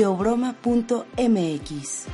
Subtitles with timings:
[0.00, 2.06] teobroma.mx.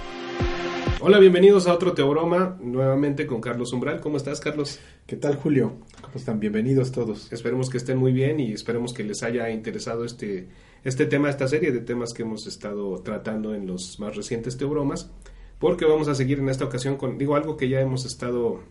[0.99, 4.01] Hola, bienvenidos a otro Teobroma, nuevamente con Carlos Umbral.
[4.01, 4.81] ¿Cómo estás, Carlos?
[5.07, 5.75] ¿Qué tal, Julio?
[6.01, 6.41] ¿Cómo están?
[6.41, 7.33] Bienvenidos todos.
[7.33, 10.49] Esperemos que estén muy bien y esperemos que les haya interesado este,
[10.83, 15.13] este tema, esta serie de temas que hemos estado tratando en los más recientes Teobromas,
[15.61, 18.63] porque vamos a seguir en esta ocasión con, digo, algo que ya hemos estado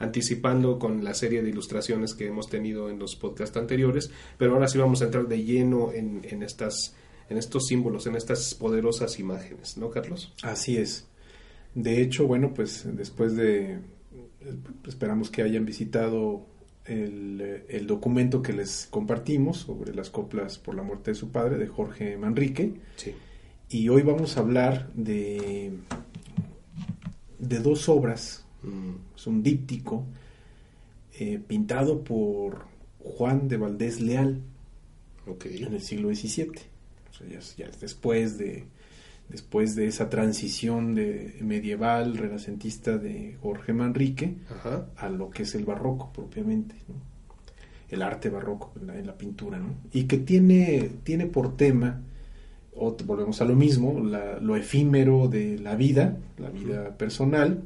[0.00, 4.66] anticipando con la serie de ilustraciones que hemos tenido en los podcasts anteriores, pero ahora
[4.66, 6.96] sí vamos a entrar de lleno en, en estas
[7.28, 10.32] en estos símbolos, en estas poderosas imágenes, ¿no, Carlos?
[10.42, 11.06] Así es.
[11.74, 13.78] De hecho, bueno, pues después de,
[14.86, 16.46] esperamos que hayan visitado
[16.84, 21.58] el, el, documento que les compartimos sobre las coplas por la muerte de su padre,
[21.58, 22.80] de Jorge Manrique.
[22.96, 23.14] Sí.
[23.70, 25.72] Y hoy vamos a hablar de,
[27.38, 28.46] de dos obras.
[28.62, 28.94] Mm.
[29.14, 30.06] Es un díptico
[31.18, 32.64] eh, pintado por
[33.00, 34.40] Juan de Valdés Leal
[35.26, 35.62] okay.
[35.62, 36.77] en el siglo XVII.
[37.18, 38.66] Sea, ya, ya después de,
[39.28, 44.86] después de esa transición de medieval, renacentista de Jorge Manrique Ajá.
[44.96, 46.94] a lo que es el barroco propiamente, ¿no?
[47.90, 49.74] el arte barroco en la, en la pintura, ¿no?
[49.92, 52.02] y que tiene, tiene por tema,
[52.74, 57.62] o volvemos a lo mismo, la, lo efímero de la vida, la vida personal,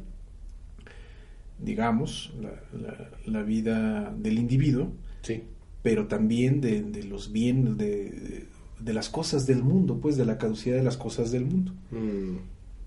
[1.58, 5.42] digamos, la, la, la vida del individuo, sí.
[5.82, 8.46] pero también de, de los bienes, de, de
[8.84, 11.72] de las cosas del mundo, pues de la caducidad de las cosas del mundo.
[11.90, 12.36] Mm.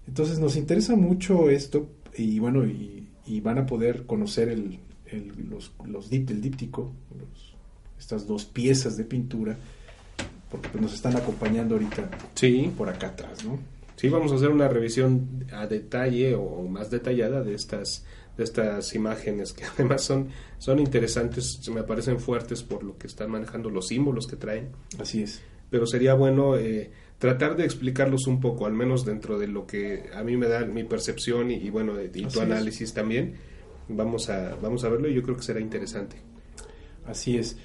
[0.08, 5.32] Entonces nos interesa mucho esto y bueno, y, y van a poder conocer el, el,
[5.50, 7.56] los, los dip, el díptico, los,
[7.98, 9.58] estas dos piezas de pintura,
[10.52, 12.72] porque pues, nos están acompañando ahorita sí.
[12.78, 13.58] por acá atrás, ¿no?
[13.96, 18.06] Sí, vamos a hacer una revisión a detalle o más detallada de estas
[18.38, 23.32] de estas imágenes que además son son interesantes, me parecen fuertes por lo que están
[23.32, 24.72] manejando los símbolos que traen.
[25.00, 25.42] Así es
[25.76, 30.06] pero sería bueno eh, tratar de explicarlos un poco, al menos dentro de lo que
[30.16, 33.34] a mí me da mi percepción y, y bueno, y tu análisis también.
[33.90, 36.16] Vamos a, vamos a verlo y yo creo que será interesante.
[37.06, 37.58] Así es.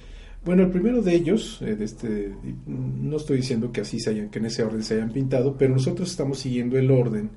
[0.43, 2.35] Bueno, el primero de ellos, eh, de este,
[2.67, 5.73] no estoy diciendo que así se hayan, que en ese orden se hayan pintado, pero
[5.73, 7.29] nosotros estamos siguiendo el orden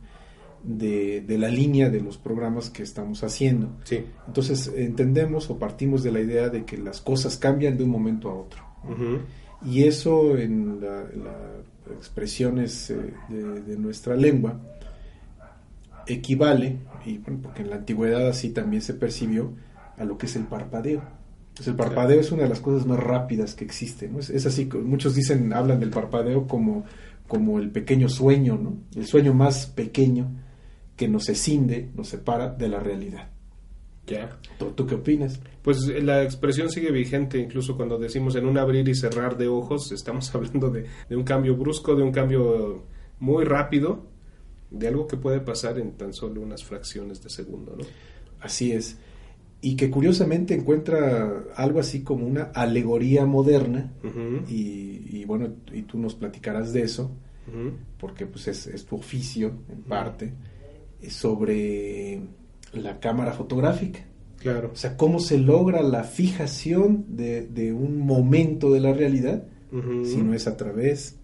[0.64, 3.68] de, de la línea de los programas que estamos haciendo.
[3.84, 4.06] Sí.
[4.26, 8.28] Entonces entendemos o partimos de la idea de que las cosas cambian de un momento
[8.28, 8.60] a otro.
[8.82, 9.18] Uh -huh.
[9.64, 11.54] Y eso en las la
[11.96, 14.58] expresiones eh, de, de, nuestra lengua
[16.06, 19.52] equivale, y bueno, porque en la antigüedad así también se percibió,
[19.96, 21.02] a lo que es el parpadeo.
[21.54, 22.20] Pues el parpadeo claro.
[22.20, 24.18] es una de las cosas más rápidas que existe, ¿no?
[24.18, 26.84] Es, es, así, muchos dicen, hablan del parpadeo como,
[27.28, 28.76] como el pequeño sueño, ¿no?
[28.96, 30.30] El sueño más pequeño
[30.96, 33.28] que nos escinde, nos separa de la realidad.
[34.06, 34.38] Ya.
[34.58, 35.40] ¿Tú, ¿Tú, qué opinas?
[35.62, 39.92] Pues la expresión sigue vigente, incluso cuando decimos en un abrir y cerrar de ojos,
[39.92, 42.84] estamos hablando de, de, un cambio brusco, de un cambio
[43.18, 44.06] muy rápido,
[44.70, 47.84] de algo que puede pasar en tan solo unas fracciones de segundo, ¿no?
[48.40, 48.98] Así es.
[49.62, 54.48] Y que curiosamente encuentra algo así como una alegoría moderna, uh -huh.
[54.50, 57.10] y, y, bueno, y tú nos platicarás de eso,
[57.48, 57.72] uh -huh.
[57.98, 61.10] porque pues es, es, tu oficio en parte, uh -huh.
[61.10, 62.20] sobre
[62.76, 64.00] la cámara fotográfica.
[64.38, 64.70] Claro.
[64.72, 69.76] O sea, cómo se logra la fijación de, de un momento de la realidad, uh
[69.76, 70.04] -huh.
[70.04, 71.16] si no es a través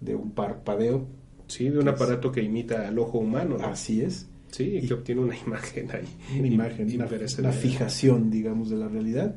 [0.00, 1.06] de un parpadeo.
[1.46, 3.56] Sí, de un aparato que imita al ojo humano.
[3.58, 3.66] ¿no?
[3.66, 4.28] Así es.
[4.50, 6.08] Sí, y que obtiene una imagen ahí.
[6.38, 7.06] Una imagen, una,
[7.38, 9.36] una, fijación, digamos, de la realidad.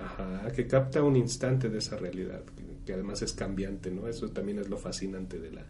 [0.00, 4.08] Ajá, que capta un instante de esa realidad, que, que además es cambiante, ¿no?
[4.08, 5.66] Eso también es lo fascinante de la,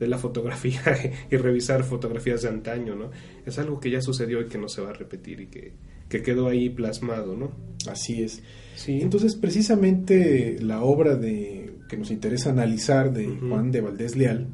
[0.00, 0.80] de la fotografía
[1.30, 3.10] y revisar fotografías de antaño, ¿no?
[3.46, 5.74] Es algo que ya sucedió y que no se va a repetir y que,
[6.08, 7.52] que quedó ahí plasmado, ¿no?
[7.88, 8.42] Así es.
[8.74, 9.00] Sí.
[9.02, 13.48] Entonces, precisamente la obra de que nos interesa analizar de uh -huh.
[13.50, 14.48] Juan de Valdés Leal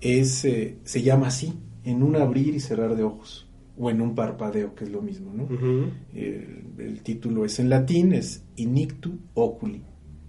[0.00, 3.48] es eh, se llama así, en un abrir y cerrar de ojos
[3.78, 5.44] o en un parpadeo, que es lo mismo, ¿no?
[5.44, 5.90] Uh -huh.
[6.14, 9.82] el, el, título es en latín, es Inictu Oculi.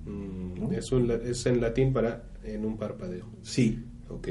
[0.06, 3.26] Mm, es en latín para en un parpadeo.
[3.42, 3.84] Sí.
[4.10, 4.28] Ok.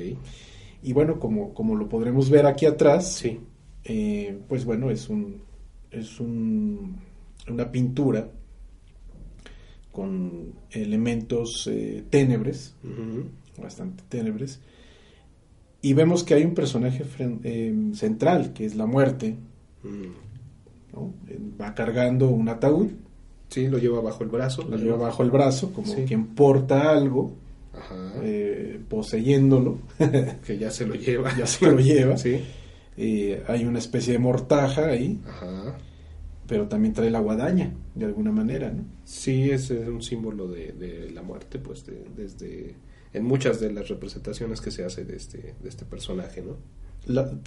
[0.82, 3.40] Y bueno, como, como lo podremos ver aquí atrás, sí.
[3.84, 5.42] eh, pues bueno, es un
[5.90, 6.96] es un,
[7.48, 8.28] una pintura
[9.92, 13.62] con elementos eh, ténebres, uh -huh.
[13.62, 14.60] bastante ténebres,
[15.80, 17.04] y vemos que hay un personaje
[17.44, 19.36] eh, central, que es la muerte,
[19.82, 20.92] mm.
[20.92, 21.14] ¿no?
[21.60, 22.88] va cargando un ataúd.
[23.48, 24.64] Sí, lo lleva bajo el brazo.
[24.68, 26.04] Lo lleva bajo el brazo, como sí.
[26.06, 27.32] quien porta algo,
[28.22, 29.78] eh, poseyéndolo.
[30.46, 31.36] que ya se lo lleva.
[31.36, 32.16] ya se lo lleva.
[32.26, 32.40] Sí.
[32.98, 35.20] Eh, hay una especie de mortaja ahí.
[35.26, 35.76] Ajá.
[36.46, 38.84] Pero también trae la guadaña, de alguna manera, ¿no?
[39.04, 42.76] Sí, es un símbolo de, de la muerte, pues de, desde
[43.12, 46.56] en muchas de las representaciones que se hace de este, de este personaje, ¿no?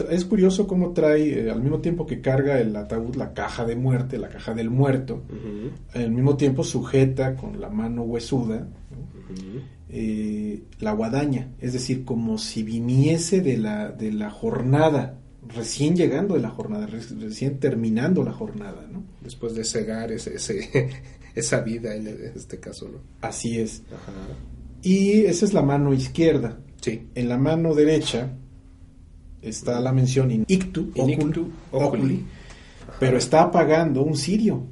[0.10, 3.76] Es curioso cómo trae, eh, al mismo tiempo que carga el ataúd, la caja de
[3.76, 5.24] muerte, la caja del muerto,
[5.94, 8.68] al mismo tiempo sujeta con la mano huesuda
[9.92, 15.18] eh, la guadaña, es decir, como si viniese de la, de la jornada,
[15.56, 19.04] recién llegando de la jornada, recién terminando la jornada, ¿no?
[19.24, 20.90] Después de cegar ese, ese
[21.36, 23.00] esa vida en este caso, ¿no?
[23.22, 23.82] Así es.
[24.84, 26.60] Y esa es la mano izquierda.
[26.82, 27.08] Sí.
[27.16, 28.32] En la mano derecha
[29.42, 30.92] está la mención in ictu,
[31.72, 32.26] oculi,
[33.00, 34.64] pero está apagando un cirio.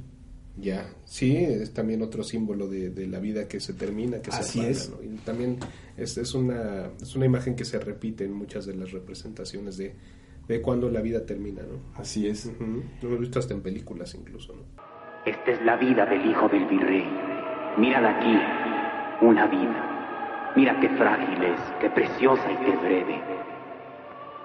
[0.56, 4.70] Ya, sí, es también otro símbolo de, la vida que se termina, que Así se
[4.70, 4.92] es.
[5.02, 5.58] Y también
[5.96, 9.94] es, es, una, es una imagen que se repite en muchas de las representaciones de,
[10.48, 11.78] de cuando la vida termina, ¿no?
[12.00, 12.50] Así es.
[13.02, 14.62] Lo hemos visto hasta en películas incluso, ¿no?
[15.24, 17.04] Esta es la vida del hijo del virrey.
[17.78, 20.52] Mira aquí, una vida.
[20.56, 23.37] Mira qué frágil es, qué preciosa y qué breve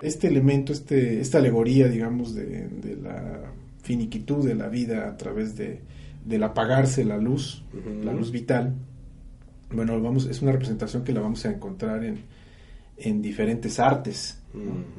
[0.04, 2.70] este elemento, este, esta alegoría, digamos, de,
[3.02, 3.52] la
[3.82, 5.80] finiquitud de la vida a través de,
[6.26, 7.64] del apagarse la luz,
[8.04, 8.74] la luz vital,
[9.72, 12.20] bueno, vamos, es una representación que la vamos a encontrar en,
[12.98, 14.40] en diferentes artes,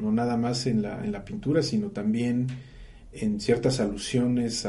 [0.00, 0.10] ¿no?
[0.10, 2.48] nada más en la, en la pintura, sino también
[3.12, 4.66] en ciertas alusiones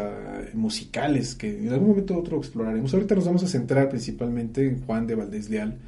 [0.54, 2.94] musicales que en algún momento u otro exploraremos.
[2.94, 5.80] Ahorita nos vamos a centrar principalmente en Juan de Valdés Leal,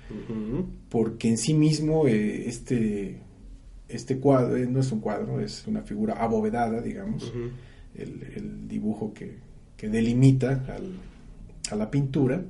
[0.89, 3.19] porque en sí mismo eh, este
[3.89, 7.31] este cuadro eh, no es un cuadro, es una figura abovedada, digamos,
[7.95, 9.39] el, dibujo que,
[9.87, 10.63] delimita
[11.69, 12.41] a la pintura,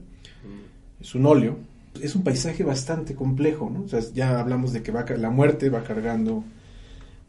[0.99, 1.57] es un óleo,
[2.01, 3.85] es un paisaje bastante complejo, ¿no?
[4.13, 6.43] ya hablamos de que va, la muerte va cargando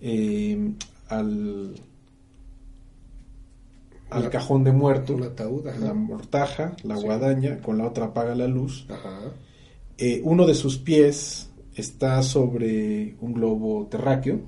[0.00, 0.72] eh,
[1.08, 1.74] al,
[4.10, 8.86] al cajón de muerto, la mortaja, la guadaña, con la otra apaga la luz.
[9.98, 11.50] Eh, uno de sus pies
[11.82, 14.40] está sobre un globo terráqueo,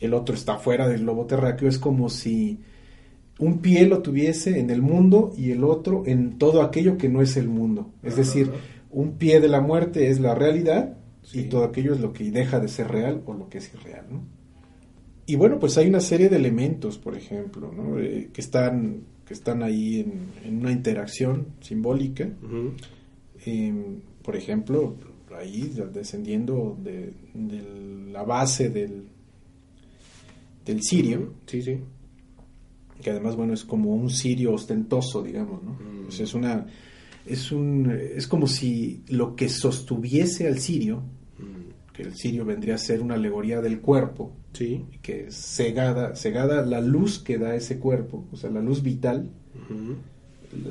[0.00, 2.60] el otro está fuera del globo terráqueo, es como si
[3.38, 7.22] un pie lo tuviese en el mundo y el otro en todo aquello que no
[7.22, 7.90] es el mundo.
[8.02, 8.50] Es decir,
[8.90, 10.96] un pie de la muerte es la realidad
[11.32, 14.06] y todo aquello es lo que deja de ser real o lo que es irreal.
[15.26, 19.62] Y bueno, pues hay una serie de elementos, por ejemplo, eh, que, están, que están
[19.62, 20.00] ahí
[20.44, 22.28] en, una interacción simbólica.
[23.44, 24.96] Em, por ejemplo,
[25.42, 27.12] ahí descendiendo de,
[28.10, 29.08] la base del,
[30.64, 31.34] del cirio.
[31.46, 31.78] Sí, sí.
[33.02, 35.78] Que además, bueno, es como un cirio ostentoso, digamos, ¿no?
[36.08, 36.66] es una...
[37.24, 41.04] Es, un, es como si lo que sostuviese al cirio,
[41.92, 44.86] que el cirio vendría a ser una alegoría del cuerpo, sí.
[45.02, 49.30] que cegada, cegada la luz que da ese cuerpo, o sea, la luz vital,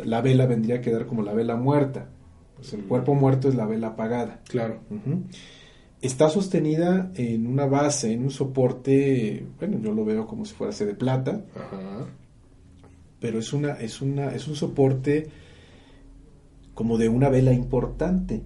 [0.04, 2.10] la vela vendría a quedar como la vela muerta.
[2.62, 4.40] Pues, el cuerpo muerto es la vela apagada.
[4.48, 4.82] Claro.
[6.00, 10.86] Está sostenida en una base, en un soporte, bueno, yo lo veo como si fuese
[10.86, 11.44] de plata.
[13.20, 15.28] Pero es una, es una, es un soporte
[16.76, 18.44] como de una vela importante.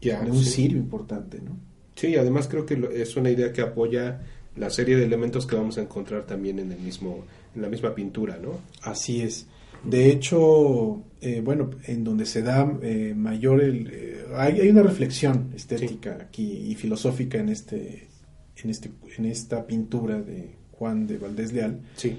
[0.00, 1.56] Ya, de un cirio importante, ¿no?
[1.96, 4.20] Sí, además creo que es una idea que apoya
[4.54, 7.24] la serie de elementos que vamos a encontrar también en el mismo,
[7.56, 8.60] en la misma pintura, ¿no?
[8.82, 9.48] Así es.
[9.84, 15.52] De hecho, eh, bueno, en donde se da eh, mayor el, eh, hay, una reflexión
[15.54, 18.08] estética aquí y filosófica en este,
[18.56, 21.80] en este, en esta pintura de Juan de Valdés Leal.
[21.96, 22.16] Sí.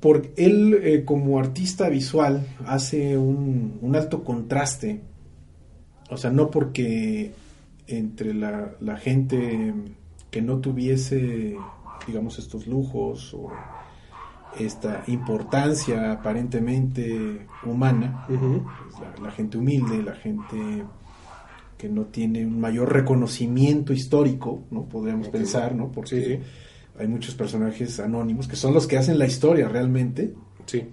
[0.00, 5.00] Porque él, como artista visual, hace un, un, alto contraste.
[6.08, 7.32] O sea, no porque
[7.88, 9.74] entre la, la gente
[10.30, 11.56] que no tuviese,
[12.06, 13.50] digamos, estos lujos o
[14.66, 20.84] esta importancia aparentemente humana, pues, la, gente humilde, la gente
[21.76, 24.84] que no tiene un mayor reconocimiento histórico, ¿no?
[24.84, 25.92] Podríamos pensar, ¿no?
[25.92, 26.42] Porque
[26.98, 30.34] hay muchos personajes anónimos que son los que hacen la historia realmente.
[30.66, 30.84] Sí.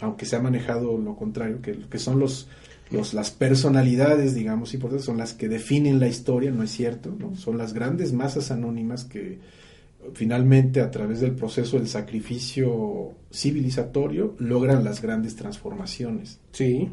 [0.00, 2.48] Aunque se ha manejado lo contrario, que, que son los,
[2.90, 7.14] los, las personalidades, digamos, importantes, son las que definen la historia, ¿no es cierto?
[7.16, 7.36] ¿no?
[7.36, 9.38] Son las grandes masas anónimas que,
[10.14, 16.40] finalmente a través del proceso del sacrificio civilizatorio logran las grandes transformaciones.
[16.52, 16.88] Sí.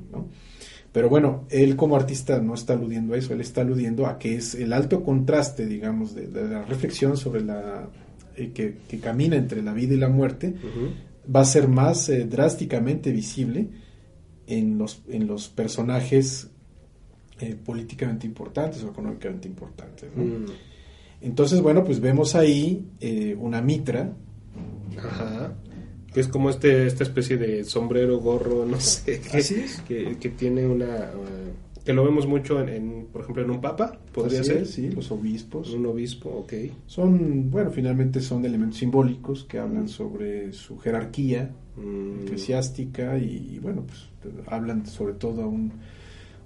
[0.91, 4.35] Pero bueno, él como artista no está aludiendo a eso, él está aludiendo a que
[4.35, 7.89] es el alto contraste, digamos, de, la reflexión sobre la
[8.35, 10.55] eh, que, camina entre la vida y la muerte,
[11.33, 13.67] va a ser más eh, drásticamente visible
[14.47, 16.49] en los, en los personajes
[17.39, 20.09] eh, políticamente importantes o económicamente importantes.
[20.15, 20.45] Mm.
[21.21, 24.13] Entonces, bueno, pues vemos ahí eh, una mitra.
[24.97, 25.53] Ajá.
[26.13, 29.21] Que es como este, esta especie de sombrero, gorro, no sé.
[29.33, 29.81] Así es.
[29.81, 31.11] Que, que tiene una...
[31.15, 34.61] Uh, Que lo vemos mucho, en, en, por ejemplo, en un papa, podría Así ser.
[34.63, 35.71] es, sí, los obispos.
[35.73, 36.53] Un obispo, ok.
[36.87, 43.59] Son, bueno, finalmente son elementos simbólicos que hablan sobre su jerarquía Mm, eclesiástica y, y,
[43.59, 44.09] bueno, pues
[44.47, 45.71] hablan sobre todo a un,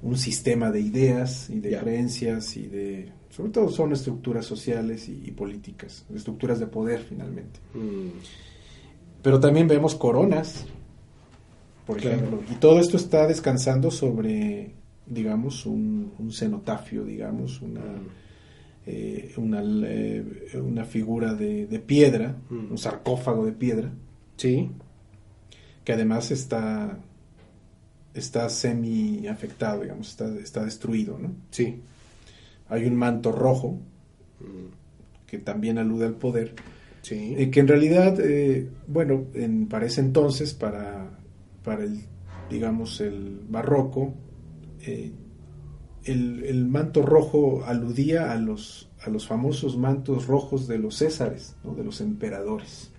[0.04, 5.24] un sistema de ideas y de creencias y de, sobre todo son estructuras sociales y,
[5.26, 7.60] y políticas, estructuras de poder finalmente.
[7.74, 8.10] mm,
[9.24, 10.66] Pero también vemos coronas,
[11.88, 12.18] por Claro.
[12.18, 14.72] ejemplo, y todo esto está descansando sobre,
[15.08, 17.82] digamos, un, un cenotafio, digamos, una,
[18.86, 20.24] eh, una, eh,
[20.62, 22.72] una figura de, de piedra, Mm.
[22.72, 23.92] un sarcófago de piedra,
[24.36, 24.70] Sí.
[25.86, 27.00] que además está,
[28.14, 31.34] está semi afectado, digamos, está, está destruido, ¿no?
[31.52, 31.82] Sí.
[32.70, 33.80] Hay un manto rojo
[34.44, 36.54] Mm, que también alude al poder,
[37.02, 37.36] Sí.
[37.38, 41.20] Eh, que en realidad, eh, bueno, en, para ese entonces, para,
[41.62, 42.00] para el,
[42.50, 44.14] digamos, el barroco,
[44.86, 45.12] eh,
[46.06, 51.58] el, el manto rojo aludía a los, a los famosos mantos rojos de los césares,
[51.66, 51.76] ¿no?
[51.76, 52.90] de los emperadores.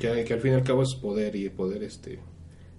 [0.00, 2.18] Que, que al fin y al cabo es poder y poder, este,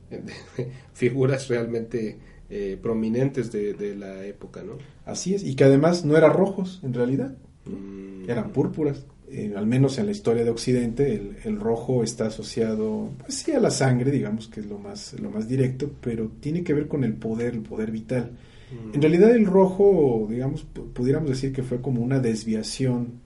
[0.93, 2.17] figuras realmente
[2.49, 4.73] eh, prominentes de, de la época, ¿no?
[5.05, 7.35] Así es, y que además no eran rojos, en realidad,
[7.65, 9.05] Mm, eran púrpuras.
[9.29, 13.51] Eh, al menos en la historia de Occidente, el, el rojo está asociado, pues sí,
[13.51, 16.87] a la sangre, digamos que es lo más, lo más directo, pero tiene que ver
[16.87, 18.31] con el poder, el poder vital.
[18.71, 23.19] mm, En realidad el rojo, digamos, pu- pudiéramos decir que fue como una desviación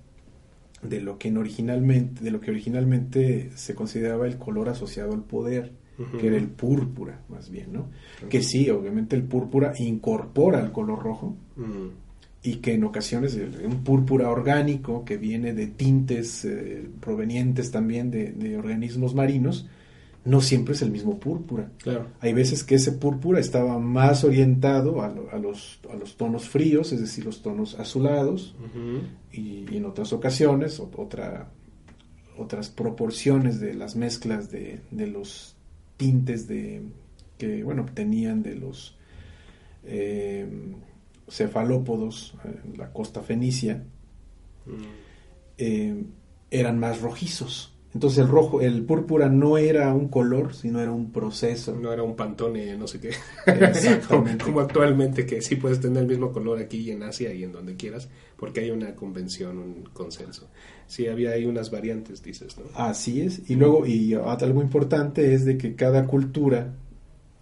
[0.81, 5.23] de lo que en originalmente, de lo que originalmente se consideraba el color asociado al
[5.23, 5.71] poder,
[6.19, 7.89] que era el púrpura, más bien, ¿no?
[8.29, 11.35] Que sí, obviamente el púrpura incorpora el color rojo
[12.43, 18.31] y que en ocasiones un púrpura orgánico que viene de tintes eh, provenientes también de,
[18.31, 19.67] de organismos marinos,
[20.25, 21.71] no siempre es el mismo púrpura.
[21.79, 22.07] Claro.
[22.19, 26.47] Hay veces que ese púrpura estaba más orientado a, lo- a los, a los tonos
[26.49, 28.55] fríos, es decir, los tonos azulados,
[29.31, 31.49] y, y en otras ocasiones, ot- otra,
[32.37, 35.55] otras proporciones de las mezclas de, de los
[36.01, 36.81] tintes de,
[37.37, 38.97] que bueno, tenían de los
[39.83, 40.47] eh,
[41.29, 43.83] cefalópodos en la costa fenicia,
[44.65, 44.83] Mm,
[45.57, 46.03] eh,
[46.49, 47.70] eran más rojizos.
[47.93, 51.75] Entonces el rojo, el púrpura no era un color, sino era un proceso.
[51.75, 53.09] No era un pantone, no sé qué.
[53.45, 54.43] Exactamente.
[54.45, 57.75] Como actualmente, que sí puedes tener el mismo color aquí en Asia y en donde
[57.75, 58.07] quieras,
[58.37, 60.47] porque hay una convención, un consenso.
[60.87, 62.63] Sí, había ahí unas variantes, dices, ¿no?
[62.75, 63.49] Así es.
[63.49, 66.73] Y luego, y algo importante es de que cada cultura,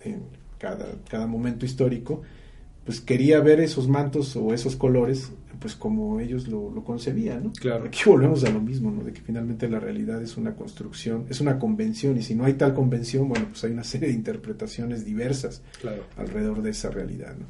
[0.01, 0.23] en
[0.57, 2.23] cada, cada momento histórico,
[2.89, 7.53] pues quería ver esos mantos o esos colores, pues como ellos lo, lo concebían, ¿no?
[7.53, 7.85] Claro.
[7.85, 9.03] Aquí volvemos a lo mismo, ¿no?
[9.03, 12.53] De que finalmente la realidad es una construcción, es una convención, y si no hay
[12.53, 16.01] tal convención, bueno, pues hay una serie de interpretaciones diversas Claro.
[16.17, 17.45] alrededor de esa realidad, ¿no?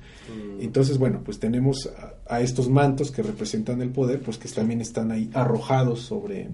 [0.57, 4.49] Mm, Entonces, bueno, pues tenemos a, a estos mantos que representan el poder, pues que
[4.49, 6.49] también están ahí arrojados sobre,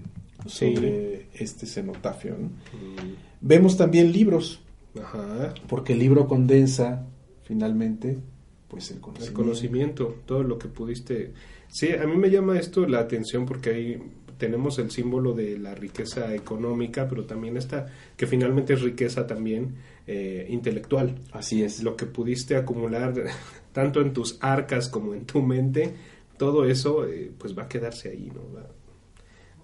[0.46, 2.36] sobre este cenotafio.
[2.38, 2.46] ¿no?
[2.48, 4.60] mm, Vemos también libros,
[5.02, 5.54] Ajá.
[5.66, 7.04] porque el libro condensa
[7.42, 8.18] finalmente
[8.68, 9.34] pues el El conocimiento.
[9.42, 11.32] conocimiento, todo lo que pudiste.
[11.68, 14.02] Sí, a mí me llama esto la atención porque ahí
[14.38, 19.76] tenemos el símbolo de la riqueza económica, pero también está que finalmente es riqueza también
[20.06, 21.14] eh, intelectual.
[21.32, 21.82] Así es.
[21.82, 23.14] Lo que pudiste acumular
[23.72, 25.94] tanto en tus arcas como en tu mente,
[26.38, 28.42] todo eso eh, pues va a quedarse ahí, ¿no?
[28.54, 28.68] Va-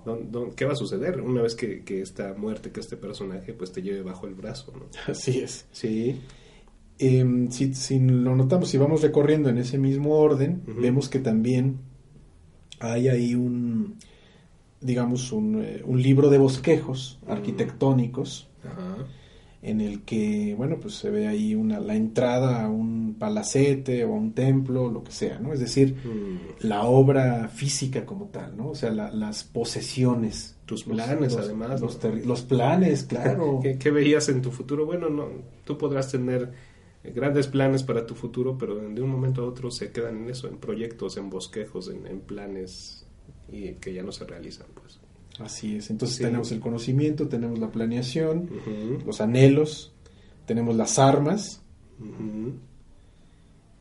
[0.06, 3.52] ¿dó- dó- ¿Qué va a suceder una vez que, que esta muerte, que este personaje
[3.52, 4.86] pues te lleve bajo el brazo, ¿no?
[5.12, 5.66] Así es.
[5.70, 6.18] Sí,
[7.04, 11.78] Em, si, si lo notamos, si vamos recorriendo en ese mismo orden, vemos que también
[12.80, 13.96] hay ahí un,
[14.80, 18.96] digamos, un, eh, un libro de bosquejos arquitectónicos ajá,
[19.62, 24.12] en el que, bueno, pues se ve ahí una, la entrada a un palacete o
[24.14, 25.52] a un templo, lo que sea, ¿no?
[25.52, 28.70] Es decir, Mm, la obra física como tal, ¿no?
[28.70, 30.56] O sea, la- las posesiones.
[30.66, 32.10] Tus planes, los- además, Los, ¿no?
[32.24, 33.60] los planes, claro.
[33.62, 34.84] ¿Qué, qué veías en tu futuro?
[34.86, 35.26] Bueno, no,
[35.64, 36.48] tú podrás tener eh,
[37.04, 40.48] grandes planes para tu futuro, pero de un momento a otro se quedan en eso,
[40.48, 43.06] en proyectos, en bosquejos, en, en planes
[43.50, 45.00] y que ya no se realizan, pues.
[45.38, 45.90] Así es.
[45.90, 46.24] Entonces Sí.
[46.24, 48.48] tenemos el conocimiento, tenemos la planeación,
[49.04, 49.92] los anhelos,
[50.46, 51.62] tenemos las armas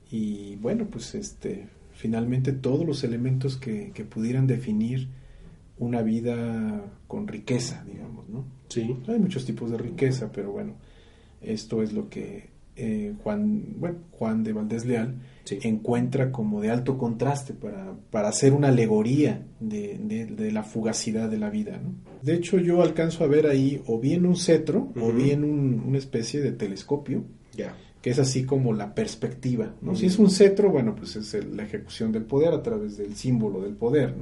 [0.10, 5.10] y bueno, pues este finalmente todos los elementos que, que pudieran definir
[5.78, 8.46] una vida con riqueza, digamos, ¿no?
[8.70, 10.76] Sí, Hay muchos tipos de riqueza, pero bueno,
[11.42, 15.58] esto es lo que eh, Juan, bueno, Juan de Valdés Leal Sí.
[15.64, 21.30] encuentra como de alto contraste para, para hacer una alegoría de, de- de la fugacidad
[21.30, 21.80] de la vida.
[21.84, 21.94] ¿no?
[22.22, 25.98] De hecho, yo alcanzo a ver ahí o bien un cetro o bien un- una
[25.98, 27.24] especie de telescopio
[28.02, 29.74] que es así como la perspectiva.
[29.82, 29.96] ¿no?
[29.96, 33.62] Si es un cetro, bueno, pues es la ejecución del poder a través del símbolo
[33.62, 34.16] del poder,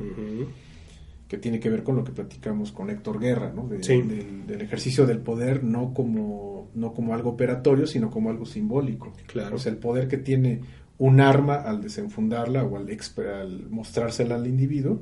[1.28, 3.68] que tiene que ver con lo que platicamos con Héctor Guerra, ¿no?
[3.68, 9.14] del, ejercicio del poder no como, no como algo operatorio, sino como algo simbólico.
[9.28, 9.56] Claro.
[9.56, 10.62] O sea, el poder que tiene
[11.00, 15.00] un arma al desenfundarla o al, al mostrársela al individuo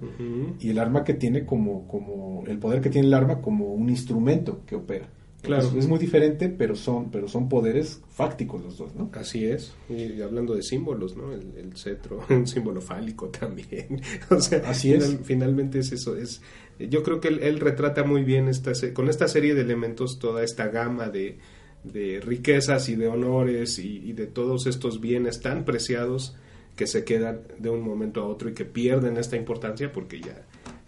[0.60, 3.90] y el arma que tiene como, como el poder que tiene el arma como un
[3.90, 5.10] instrumento que opera.
[5.42, 5.72] Claro.
[5.78, 9.10] Es, muy diferente, pero son, pero son poderes fácticos los dos, ¿no?
[9.14, 9.74] Así es.
[9.88, 11.32] Y hablando de símbolos, ¿no?
[11.32, 14.02] El, cetro, un símbolo fálico también.
[14.30, 15.20] o sea, Así es.
[15.24, 16.18] finalmente es eso.
[16.18, 16.42] Es,
[16.80, 20.68] yo creo que él, retrata muy bien esta, con esta serie de elementos toda esta
[20.68, 21.38] gama de,
[21.84, 26.36] de riquezas y de honores y, de todos estos bienes tan preciados
[26.76, 30.46] que se quedan de un momento a otro y que pierden esta importancia porque ya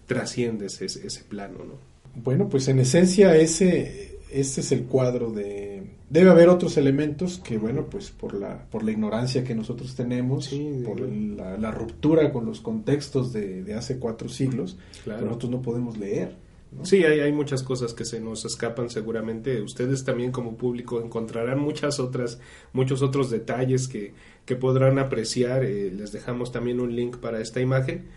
[0.08, 1.90] trasciendes ese, ese plano, ¿no?
[2.16, 7.58] Bueno, pues en esencia ese este es el cuadro de debe haber otros elementos que
[7.58, 10.54] bueno pues por la por la ignorancia que nosotros tenemos
[10.86, 16.36] por la, ruptura con los contextos de, hace cuatro siglos nosotros no podemos leer
[16.84, 21.60] sí hay, hay muchas cosas que se nos escapan seguramente ustedes también como público encontrarán
[21.60, 22.40] muchas otras
[22.74, 24.14] muchos otros detalles que,
[24.46, 28.08] que podrán apreciar eh, les dejamos también un link para esta imagen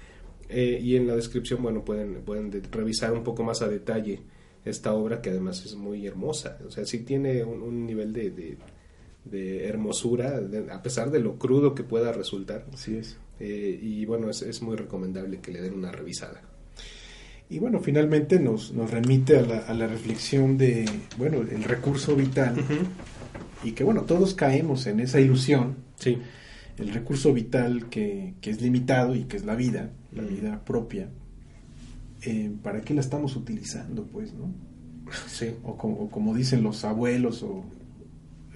[0.49, 4.21] eh, y en la descripción bueno pueden pueden revisar un poco más a detalle
[4.65, 6.59] esta obra que además es muy hermosa.
[6.67, 8.57] O sea, sí tiene un, nivel de,
[9.25, 10.41] de, hermosura,
[10.71, 12.67] a pesar de lo crudo que pueda resultar.
[12.73, 13.19] Así es.
[13.41, 16.43] Eh, y bueno, es, es, muy recomendable que le den una revisada.
[17.53, 22.17] Y bueno, finalmente nos, nos remite a la, a la, reflexión de, bueno, el recurso
[22.17, 22.57] vital.
[23.63, 25.77] Y que bueno, todos caemos en esa ilusión.
[25.97, 26.19] Sí.
[26.79, 31.09] El recurso vital que, que es limitado y que es la vida, la vida propia
[32.25, 34.53] eh, ¿para qué la estamos utilizando, pues, no?
[35.27, 35.55] Sí.
[35.65, 37.65] O como, dicen los abuelos, o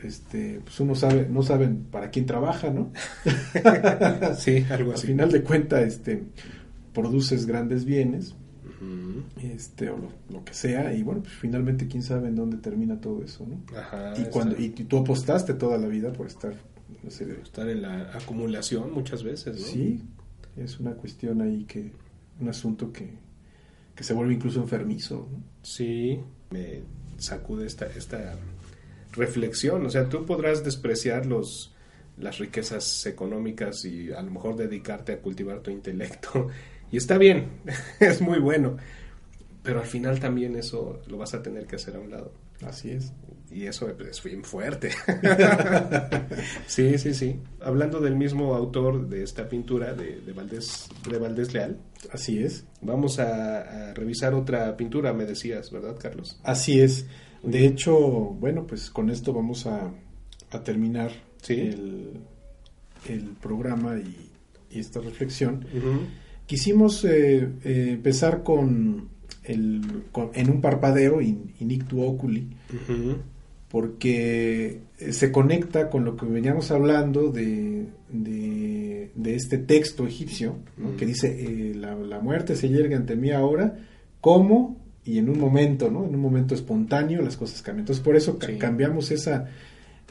[0.03, 2.93] este, pues uno sabe, no saben para quién trabaja, ¿no?
[4.39, 5.03] sí, algo así.
[5.03, 6.23] Al final de cuentas, este,
[6.93, 8.35] produces grandes bienes,
[9.43, 9.99] este, o
[10.31, 13.79] lo, que sea, y bueno, pues finalmente quién sabe en dónde termina todo eso, ¿no?
[13.79, 16.55] Ajá, y cuando, y tú apostaste toda la vida por estar,
[17.03, 19.67] no sé, estar en la acumulación muchas veces, ¿no?
[19.67, 20.03] Sí,
[20.57, 21.93] es una cuestión ahí que,
[22.41, 23.11] un asunto que,
[23.95, 25.29] que se vuelve incluso enfermizo.
[25.63, 26.83] Sí, me
[27.19, 28.37] sacude esta, esta
[29.13, 29.87] reflexión.
[29.87, 31.75] O sea, tú podrás despreciar los,
[32.19, 36.49] las riquezas económicas y a lo mejor dedicarte a cultivar tu intelecto.
[36.91, 37.49] Y está bien,
[38.01, 38.77] es muy bueno.
[39.63, 42.33] Pero al final también eso lo vas a tener que hacer a un lado.
[42.65, 43.13] Así es.
[43.51, 44.91] Y eso es bien fuerte.
[46.67, 47.41] sí, sí, sí.
[47.61, 51.79] Hablando del mismo autor de esta pintura de, de, Valdés, de Valdés Leal.
[52.13, 52.65] Así es.
[52.81, 56.41] Vamos a, revisar otra pintura, me decías, ¿verdad, Carlos?
[56.43, 57.07] Así es.
[57.43, 59.93] De hecho, bueno, pues con esto vamos a,
[60.65, 61.11] terminar
[61.49, 62.21] el,
[63.41, 64.33] programa y,
[64.79, 65.67] esta reflexión.
[66.47, 69.09] Quisimos eh, eh, empezar con
[69.45, 69.83] el,
[70.35, 72.49] en un parpadeo, in, inictu oculi,
[73.69, 80.57] porque eh, se conecta con lo que veníamos hablando de, de, este texto egipcio,
[80.97, 83.77] que dice, eh, la, muerte se llega ante mí ahora,
[84.21, 86.05] como y en un momento, ¿no?
[86.07, 87.83] En un momento espontáneo las cosas cambian.
[87.83, 89.47] Entonces por eso cambiamos esa,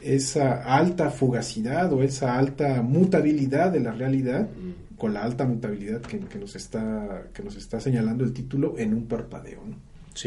[0.02, 4.48] esa alta fugacidad o esa alta mutabilidad de la realidad
[4.96, 9.06] con la alta mutabilidad que, nos está que nos está señalando el título en un
[9.06, 9.76] parpadeo, ¿no?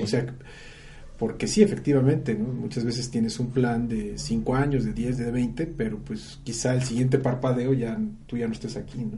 [0.03, 0.25] O sea,
[1.17, 2.45] porque sí, efectivamente, ¿no?
[2.45, 6.73] muchas veces tienes un plan de 5 años, de 10, de 20, pero pues quizá
[6.73, 9.17] el siguiente parpadeo ya tú ya no estés aquí, ¿no?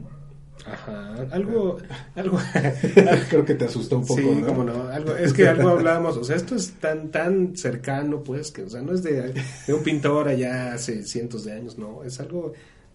[0.66, 1.78] Ajá, algo,
[2.14, 2.38] algo.
[3.30, 4.64] Creo que te asustó un poco, sí, ¿no?
[4.64, 8.62] no, algo, es que algo hablábamos, o sea, esto es tan, tan cercano, pues, que,
[8.62, 9.34] o sea, no es de,
[9.66, 12.52] de un pintor allá hace cientos de años, no, es algo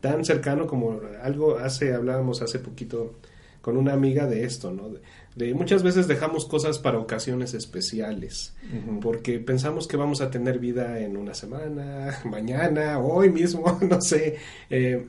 [0.08, 3.16] tan cercano como algo hace, hablábamos hace poquito
[3.62, 4.90] con una amiga de esto, ¿no?
[5.36, 8.56] De, muchas veces dejamos cosas para ocasiones especiales,
[9.02, 14.38] porque pensamos que vamos a tener vida en una semana, mañana, hoy mismo, no sé,
[14.70, 15.08] eh,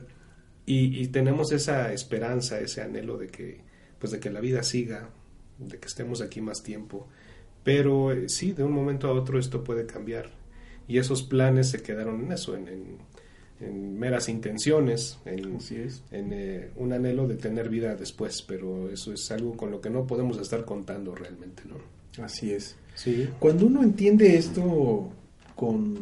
[0.65, 3.61] y, tenemos esa esperanza, ese anhelo de que,
[3.97, 5.09] pues de que la vida siga,
[5.57, 7.07] de que estemos aquí más tiempo,
[7.63, 10.29] pero eh, sí, de un momento a otro esto puede cambiar,
[10.87, 12.97] y esos planes se quedaron en eso, en en
[13.59, 15.57] meras intenciones, en,
[16.11, 19.89] en eh, un anhelo de tener vida después, pero eso es algo con lo que
[19.89, 22.23] no podemos estar contando realmente, ¿no?
[22.23, 22.75] Así es.
[22.95, 23.29] Sí.
[23.39, 25.09] Cuando uno entiende esto
[25.55, 25.97] con,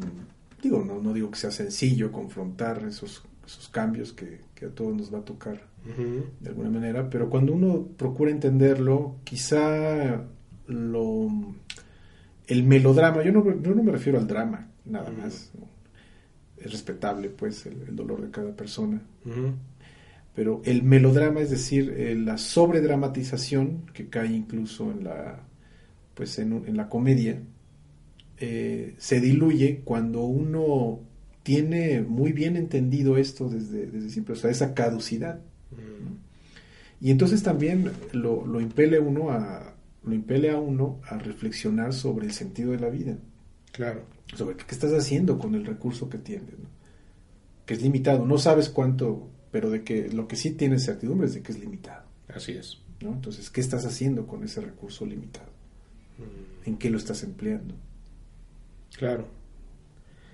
[0.61, 5.13] digo, no, no digo que sea sencillo confrontar esos, esos cambios que, a todos nos
[5.13, 5.61] va a tocar
[6.41, 10.21] de alguna manera, pero cuando uno procura entenderlo, quizá
[10.65, 11.29] lo
[12.47, 15.51] el melodrama, yo no, yo no me refiero al drama, nada más,
[16.61, 19.01] es respetable, pues, el, el dolor de cada persona.
[20.35, 25.39] Pero el melodrama, es decir, eh, la sobredramatización que cae incluso en la,
[26.13, 27.39] pues, en, en la comedia,
[28.39, 30.99] eh, se diluye cuando uno
[31.41, 35.39] tiene muy bien entendido esto desde, desde siempre, o sea, esa caducidad.
[36.99, 42.27] Y entonces también lo, lo impele uno a lo impele a uno a reflexionar sobre
[42.27, 43.17] el sentido de la vida.
[43.77, 44.01] Claro.
[44.35, 46.67] Sobre qué estás haciendo con el recurso que tienes, ¿no?
[47.67, 48.25] que es limitado.
[48.25, 51.59] No sabes cuánto, pero de que lo que sí tienes certidumbre es de que es
[51.59, 52.03] limitado.
[52.27, 52.79] Así es.
[53.01, 53.11] ¿no?
[53.11, 55.45] Entonces, ¿qué estás haciendo con ese recurso limitado?
[56.65, 57.75] ¿En qué lo estás empleando?
[58.97, 59.27] Claro.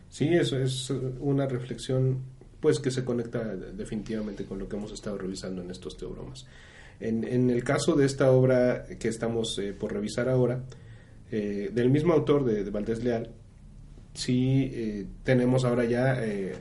[0.10, 2.20] Sí, eso es una reflexión
[2.62, 6.46] pues que se conecta definitivamente con lo que hemos estado revisando en estos teobromas.
[7.02, 10.64] En, en el caso de esta obra que estamos eh, por revisar ahora,
[11.36, 13.28] eh, del mismo autor de, Valdés Leal,
[14.14, 16.54] sí eh, tenemos ahora ya eh,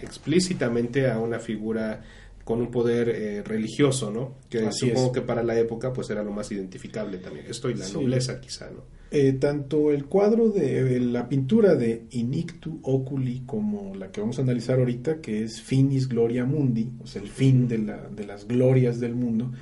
[0.00, 2.04] explícitamente a una figura
[2.44, 4.34] con un poder eh, religioso, ¿no?
[4.50, 5.12] Que Así supongo es.
[5.12, 7.46] que para la época pues era lo más identificable también.
[7.48, 7.94] Esto y la Sí.
[7.94, 8.82] nobleza quizá, ¿no?
[9.14, 14.38] Eh, tanto el cuadro de eh, la pintura de Inictu Oculi como la que vamos
[14.38, 18.24] a analizar ahorita, que es Finis Gloria Mundi, o sea, el fin de, la- de
[18.24, 19.52] las glorias del mundo,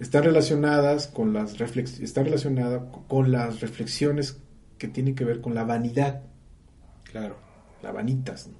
[0.00, 4.36] están relacionadas con las reflex está relacionada co- con las reflexiones
[4.76, 6.22] que tienen que ver con la vanidad,
[7.10, 7.36] Claro.
[7.82, 8.54] la vanitas, ¿no?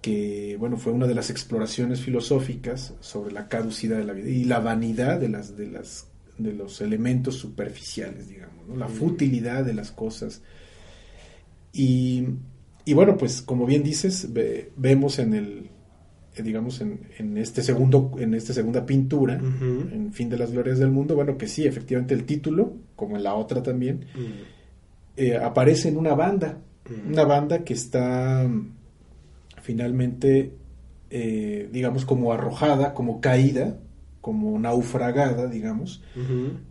[0.00, 4.44] Que bueno fue una de las exploraciones filosóficas sobre la caducidad de la vida y
[4.44, 6.06] la vanidad de las de las
[6.38, 8.76] de los elementos superficiales digamos ¿no?
[8.76, 8.92] la Mm.
[8.92, 10.40] futilidad de las cosas
[11.72, 12.24] y,
[12.84, 15.70] y bueno pues como bien dices ve- vemos en el
[16.36, 20.78] eh, digamos en, en este segundo en esta segunda pintura en fin de las glorias
[20.78, 24.26] del mundo bueno que sí efectivamente el título como en la otra también Mm.
[25.16, 26.58] eh, aparece en una banda,
[26.88, 27.12] Mm.
[27.12, 28.48] una banda que está
[29.68, 30.54] finalmente,
[31.10, 33.76] eh, digamos, como arrojada, como caída,
[34.22, 36.02] como naufragada, digamos,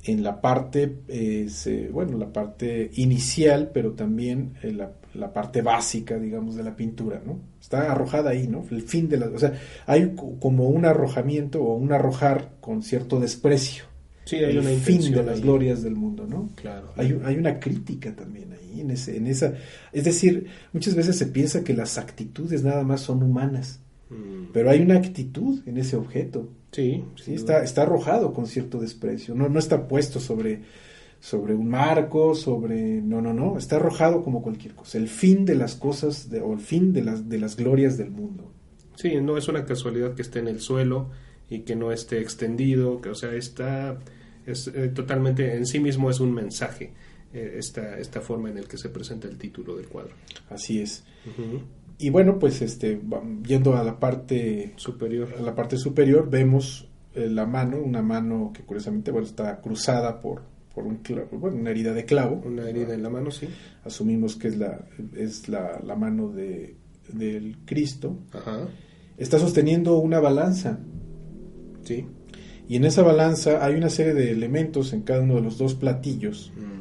[0.03, 5.61] en la parte, eh, se- bueno, la parte inicial, pero también eh, la, la parte
[5.61, 7.37] básica, digamos, de la pintura, ¿no?
[7.61, 8.65] Está arrojada ahí, ¿no?
[8.71, 9.53] El fin de la, o sea,
[9.85, 13.83] hay co- como un arrojamiento o un arrojar con cierto desprecio.
[14.27, 15.41] Sí, hay el una fin de las ahí.
[15.41, 16.49] glorias del mundo, ¿no?
[16.55, 16.91] Claro.
[16.97, 19.53] Hay, hay una crítica también ahí, en, ese, en esa...
[19.93, 24.51] Es decir, muchas veces se piensa que las actitudes nada más son humanas, Mm.
[24.53, 27.33] pero hay una actitud en ese objeto, Sí, ¿sí?
[27.33, 30.61] está, está arrojado con cierto desprecio, no, no está puesto sobre,
[31.19, 33.01] sobre un marco, sobre...
[33.01, 36.53] No, no, no, está arrojado como cualquier cosa, el fin de las cosas de- o
[36.53, 38.49] el fin de las, de las glorias del mundo.
[38.95, 41.09] Sí, no es una casualidad que esté en el suelo
[41.49, 43.99] y que no esté extendido, que o sea, está
[44.47, 46.93] es eh, totalmente en sí mismo es un mensaje
[47.33, 50.13] eh, esta esta forma en el que se presenta el título del cuadro.
[50.49, 51.03] Así es.
[51.25, 51.61] Ujú.
[51.99, 53.01] Y bueno, pues este,
[53.43, 55.33] yendo a la parte Superior.
[55.37, 60.21] En la parte superior vemos eh, la mano, una mano que curiosamente bueno, está cruzada
[60.21, 60.43] por,
[60.75, 62.39] por un clavo, bueno, una herida de clavo.
[62.45, 63.47] Una herida en la mano, sí.
[63.83, 66.75] Asumimos que es la, es la, la mano de,
[67.11, 68.19] del Cristo.
[68.31, 68.67] Ajá.
[69.17, 70.79] Está sosteniendo una balanza.
[71.81, 72.05] Sí.
[72.69, 75.73] Y en esa balanza hay una serie de elementos en cada uno de los dos
[75.75, 76.51] platillos.
[76.55, 76.77] Mm.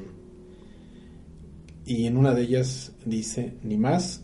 [1.88, 4.22] Y en una de ellas dice ni más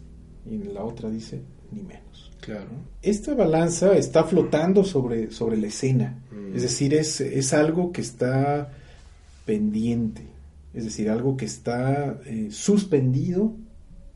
[0.51, 2.31] y en la otra dice ni menos.
[2.41, 2.71] Claro.
[3.03, 6.57] Esta balanza está flotando sobre, sobre la escena, Mm.
[6.57, 8.73] es decir, es, es algo que está
[9.45, 10.23] pendiente,
[10.75, 13.53] es decir, algo que está eh, suspendido,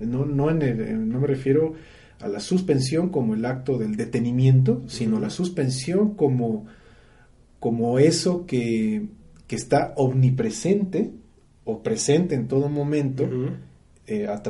[0.00, 1.74] no, no, en el- no me refiero
[2.20, 6.66] a la suspensión como el acto del detenimiento, sino la suspensión como,
[7.60, 9.06] como eso que,
[9.46, 11.12] que está omnipresente
[11.64, 13.28] o presente en todo momento
[14.06, 14.42] eh, a, a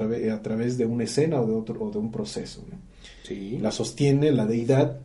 [0.43, 2.65] través de una escena o de, otro, o de un proceso.
[2.71, 2.77] ¿no?
[3.23, 3.59] Sí.
[3.61, 5.01] la sostiene la deidad,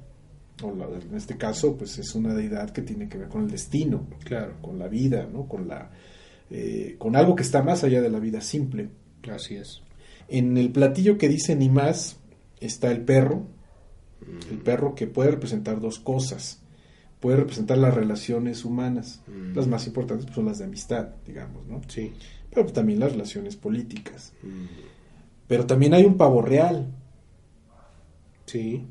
[0.63, 3.51] o la- en este caso, pues es una deidad que tiene que ver con el
[3.51, 4.55] destino, Claro.
[4.61, 5.47] con la vida, ¿no?
[5.47, 5.89] con, la,
[6.49, 8.89] eh, con algo que está más allá de la vida simple.
[9.31, 9.81] Así es.
[10.27, 12.17] En el platillo que dice ni más
[12.59, 13.47] está el perro,
[14.51, 14.63] el Mm.
[14.63, 16.60] perro que puede representar dos cosas.
[17.21, 19.55] Puede representar las relaciones humanas, Mm.
[19.55, 21.79] las más importantes pues, son las de amistad, digamos, ¿no?
[21.87, 22.11] Sí.
[22.49, 24.33] Pero pues, también las relaciones políticas.
[24.43, 24.65] Mm.
[25.47, 26.87] Pero también hay un pavo real,
[28.45, 28.85] Sí.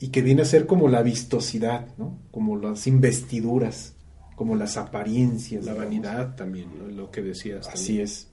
[0.00, 2.18] y que viene a ser como la vistosidad, ¿no?
[2.30, 3.94] Como las investiduras,
[4.34, 5.64] como las apariencias.
[5.64, 5.88] La digamos.
[5.90, 6.88] vanidad también, ¿no?
[6.88, 7.66] lo que decías.
[7.68, 8.04] Así también.
[8.04, 8.28] es.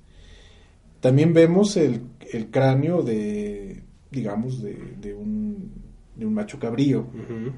[1.00, 5.72] También vemos el, el cráneo de, digamos, de, de un,
[6.16, 7.54] de un macho cabrío, Ujú.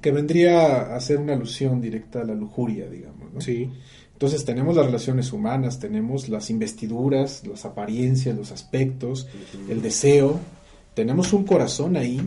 [0.00, 3.40] Que vendría a hacer una alusión directa a la lujuria, digamos, ¿no?
[3.40, 3.70] Sí.
[4.12, 9.28] Entonces tenemos las relaciones humanas, tenemos las investiduras, las apariencias, los aspectos,
[9.68, 10.38] el deseo,
[10.94, 12.20] tenemos un corazón ahí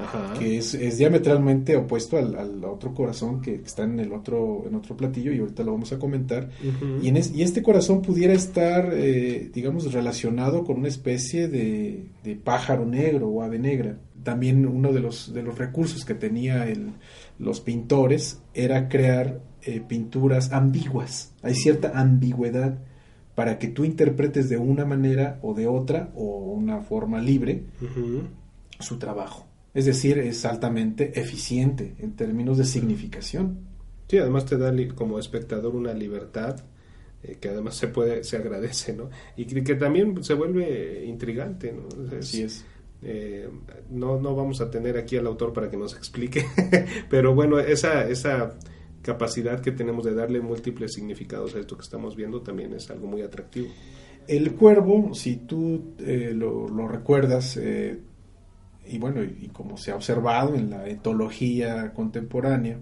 [0.00, 0.34] Ajá.
[0.38, 4.74] que es, es diametralmente opuesto al, al otro corazón que está en el otro en
[4.76, 6.50] otro platillo y ahorita lo vamos a comentar
[7.02, 12.06] y, en es- y este corazón pudiera estar eh, digamos relacionado con una especie de,
[12.22, 13.98] de pájaro negro o ave negra
[14.30, 16.92] también uno de los de los recursos que tenía el-
[17.38, 22.78] los pintores era crear eh, pinturas ambiguas hay cierta ambigüedad
[23.34, 27.62] para que tú interpretes de una manera o de otra o una forma libre
[28.80, 29.46] su trabajo.
[29.74, 33.58] Es decir, es altamente eficiente en términos de significación.
[34.08, 36.56] Sí, además te da como espectador una libertad
[37.22, 39.10] eh, que además se puede, se agradece, ¿no?
[39.36, 41.88] Y que, que también se vuelve intrigante, ¿no?
[42.18, 42.64] Es- Así es.
[43.02, 43.48] Eh,
[43.90, 46.44] no, no vamos a tener aquí al autor para que nos explique,
[47.10, 48.58] pero bueno, esa, esa
[49.02, 53.06] capacidad que tenemos de darle múltiples significados a esto que estamos viendo también es algo
[53.06, 53.68] muy atractivo.
[54.26, 57.98] El cuervo, si tú eh, lo, recuerdas, eh,
[58.86, 62.78] y bueno, y, y como se ha observado en la etología contemporánea,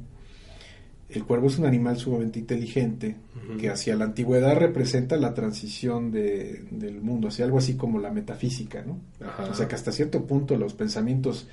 [1.08, 3.16] el cuervo es un animal sumamente inteligente
[3.60, 8.10] que hacia la antigüedad representa la transición de- del mundo, hacia algo así como la
[8.10, 8.98] metafísica, ¿no?
[9.24, 9.44] Ajá.
[9.50, 11.46] O sea que hasta cierto punto los pensamientos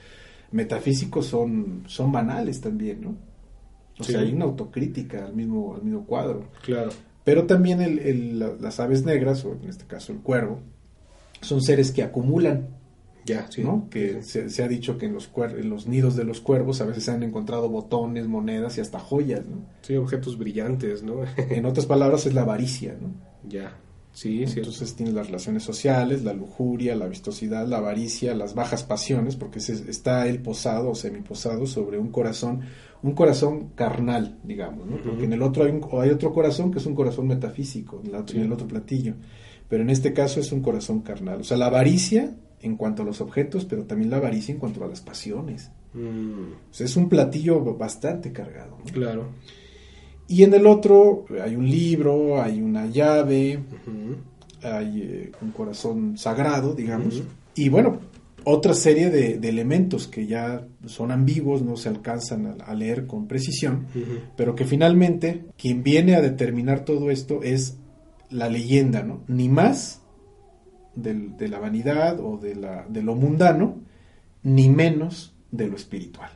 [0.52, 3.16] metafísicos son, son banales también, ¿no?
[4.00, 4.12] O Sí.
[4.14, 6.46] sea, hay una autocrítica al mismo, al mismo cuadro.
[6.64, 6.90] Claro.
[7.24, 10.60] Pero también el- el- la- las aves negras, o en este caso el cuervo,
[11.42, 12.70] son seres que acumulan,
[13.26, 13.64] Ya, sí.
[13.64, 13.88] ¿no?
[13.90, 16.82] Que se, se ha dicho que en los, cuer- en los nidos de los cuervos
[16.82, 19.66] a veces se han encontrado botones, monedas y hasta joyas, ¿no?
[19.82, 21.22] Sí, objetos brillantes, ¿no?
[21.50, 23.10] En otras palabras es la avaricia, ¿no?
[23.50, 23.78] ya.
[24.16, 24.60] Sí, sí.
[24.60, 29.58] Entonces tienes las relaciones sociales, la lujuria, la vistosidad, la avaricia, las bajas pasiones, porque
[29.58, 32.60] ese- está el posado o semiposado sobre un corazón,
[33.02, 34.98] un corazón carnal, digamos, ¿no?
[35.02, 38.12] Porque en el otro hay, un- hay otro corazón que es un corazón metafísico, en,
[38.12, 38.38] la otra- Sí.
[38.40, 39.16] en el otro platillo,
[39.68, 41.42] pero en este caso es un corazón carnal.
[41.42, 44.84] O sea, la avaricia en cuanto a los objetos, pero también la avaricia en cuanto
[44.84, 45.70] a las pasiones.
[45.94, 48.78] Mm, O sea, es un platillo bastante cargado.
[48.84, 48.92] ¿no?
[48.92, 49.28] claro.
[50.28, 53.60] Y en el otro hay un libro, hay una llave,
[54.64, 57.22] hay eh, un corazón sagrado, digamos,
[57.56, 58.00] y bueno,
[58.46, 63.06] otra serie de, de elementos que ya son ambiguos, no se alcanzan a, a leer
[63.06, 63.86] con precisión,
[64.38, 67.78] pero que finalmente quien viene a determinar todo esto es
[68.30, 69.22] la leyenda, ¿no?
[69.28, 70.02] Ni más
[70.96, 73.78] del- de la vanidad o de, la, de lo mundano,
[74.44, 76.30] ni menos de lo espiritual.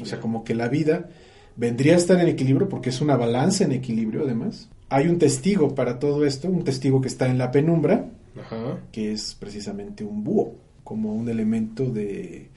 [0.00, 1.08] O sea, como que la vida
[1.56, 4.68] vendría a estar en equilibrio porque es una balanza en equilibrio además.
[4.88, 8.78] Hay un testigo para todo esto, un testigo que está en la penumbra, Ajá.
[8.90, 12.48] que es precisamente un búho, como un elemento de,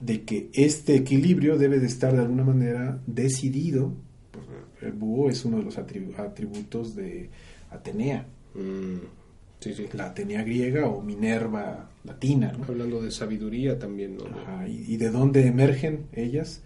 [0.00, 3.92] de que este equilibrio debe de estar de alguna manera decidido.
[4.80, 7.30] El búho es uno de los atribu- atributos de
[7.70, 8.98] Atenea, Mm,
[9.72, 9.86] sí, sí.
[9.94, 12.52] la Atenea griega o Minerva latina.
[12.58, 12.64] ¿no?
[12.64, 14.24] Hablando de sabiduría también, ¿no?
[14.26, 16.60] Ajá, y, y de dónde emergen ellas?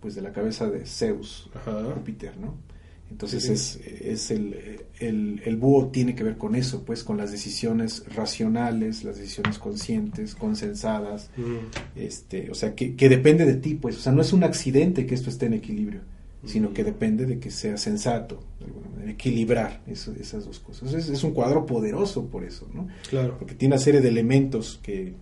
[0.00, 1.82] Pues de la cabeza de Zeus, Ajá.
[1.94, 2.54] Júpiter, ¿no?
[3.10, 3.52] Entonces Sí.
[3.52, 4.54] es, es el,
[5.00, 9.58] el, el búho tiene que ver con eso, pues con las decisiones racionales, las decisiones
[9.58, 14.20] conscientes, consensadas, Mm, este, o sea, que, que depende de ti, pues, o sea, no
[14.20, 16.00] es un accidente que esto esté en equilibrio,
[16.48, 20.92] sino que depende de que sea sensato, de alguna manera, equilibrar eso- esas dos cosas.
[20.94, 22.88] Es, es un cuadro poderoso por eso, ¿no?
[23.08, 23.36] claro.
[23.38, 25.14] Porque tiene una serie de elementos que,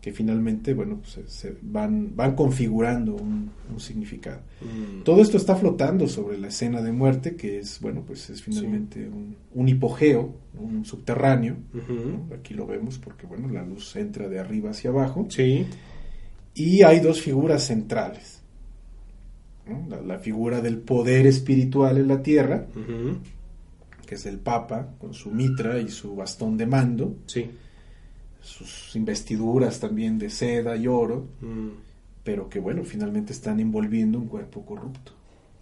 [0.00, 4.40] que finalmente, bueno, pues, se, van, van configurando un, un significado.
[4.60, 8.40] Mm, Todo esto está flotando sobre la escena de muerte, que es, bueno, pues es
[8.42, 11.56] finalmente un, un hipogeo, un subterráneo.
[12.38, 15.26] Aquí lo vemos porque, bueno, la luz entra de arriba hacia abajo.
[15.28, 15.66] Sí.
[16.54, 18.35] Y hay dos figuras centrales.
[19.66, 19.86] ¿No?
[19.88, 22.66] La, la figura del poder espiritual en la tierra,
[24.06, 27.50] que es el Papa, con su mitra y su bastón de mando, Sí.
[28.40, 31.68] sus investiduras también de seda y oro, Mm,
[32.22, 35.12] pero que, bueno, finalmente están envolviendo un cuerpo corrupto.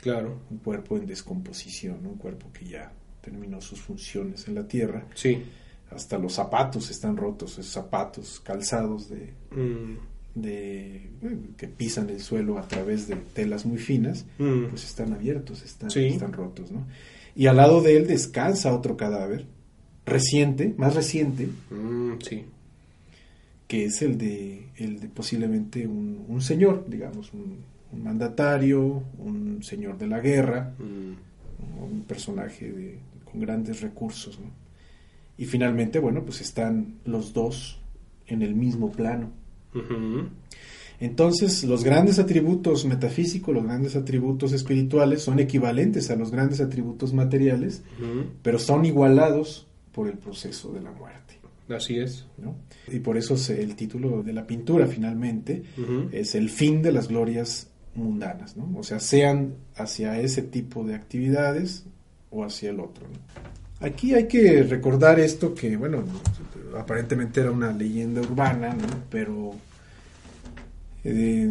[0.00, 0.38] claro.
[0.50, 5.06] un cuerpo en descomposición, un cuerpo que ya terminó sus funciones en la tierra.
[5.14, 5.42] Sí.
[5.90, 9.96] Hasta los zapatos están rotos, esos zapatos calzados de, Mm,
[10.34, 15.12] de eh, que pisan el suelo a través de telas muy finas, mm, pues están
[15.12, 16.06] abiertos, están, Sí.
[16.06, 16.84] están rotos, ¿no?
[17.36, 19.46] Y al lado de él descansa otro cadáver
[20.06, 22.44] reciente, más reciente, mm, sí.
[23.68, 27.56] que es el de, el de posiblemente un, un señor, digamos, un,
[27.92, 31.14] un mandatario, un señor de la guerra, Mm,
[31.82, 34.38] un personaje de- con grandes recursos.
[34.38, 34.46] ¿no?
[35.38, 37.80] Y finalmente, bueno, pues están los dos
[38.26, 39.30] en el mismo plano.
[41.00, 47.12] Entonces, los grandes atributos metafísicos, los grandes atributos espirituales son equivalentes a los grandes atributos
[47.12, 47.82] materiales,
[48.42, 51.38] pero son igualados por el proceso de la muerte.
[51.68, 52.26] Así es.
[52.38, 52.54] ¿no?
[52.92, 55.62] Y por eso se- el título de la pintura finalmente
[56.12, 58.70] es el fin de las glorias mundanas, ¿no?
[58.76, 61.84] O sea, sean hacia ese tipo de actividades
[62.30, 63.06] o hacia el otro.
[63.08, 63.86] ¿no?
[63.86, 66.04] Aquí hay que recordar esto que, bueno,
[66.78, 68.86] aparentemente era una leyenda urbana, ¿no?
[69.10, 69.54] Pero
[71.04, 71.50] eh,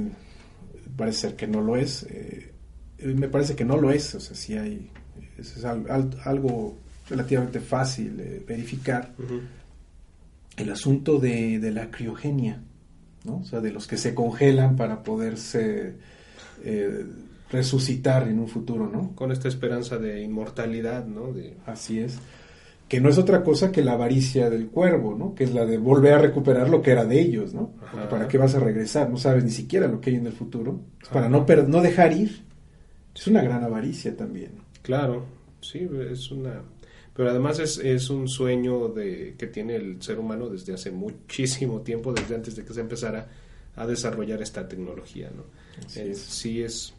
[0.95, 2.03] parece ser que no lo es.
[2.03, 2.51] eh,
[2.99, 4.89] eh, me parece que no lo es, o sea, sí hay,
[5.37, 6.77] es al- al- algo
[7.09, 9.13] relativamente fácil de verificar
[10.57, 12.61] el asunto de, de la criogenia,
[13.25, 13.37] ¿no?
[13.37, 15.95] O sea, de los que se congelan para poderse
[16.63, 17.05] eh,
[17.51, 19.11] resucitar en un futuro, ¿no?
[19.15, 21.33] Con esta esperanza de inmortalidad, ¿no?
[21.33, 22.17] De, Así es.
[22.93, 25.33] Que no es otra cosa que la avaricia del cuervo, ¿no?
[25.33, 27.71] Que es la de volver a recuperar lo que era de ellos, ¿no?
[27.91, 28.07] Porque.
[28.07, 29.09] ¿Para qué vas a regresar?
[29.09, 30.79] No sabes ni siquiera lo que hay en el futuro.
[31.11, 32.43] Para no, per- no dejar ir.
[33.15, 34.51] Es una gran avaricia también.
[34.83, 35.25] Claro,
[35.59, 36.61] sí, es una...
[37.15, 41.81] Pero además es, es un sueño de, que tiene el ser humano desde hace muchísimo
[41.81, 43.27] tiempo, desde antes de que se empezara
[43.75, 45.45] a desarrollar esta tecnología, ¿no?
[45.99, 46.19] Eh, es.
[46.19, 46.93] Sí es...